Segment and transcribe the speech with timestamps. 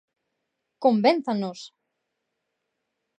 [0.83, 1.59] ¡Convénzannos!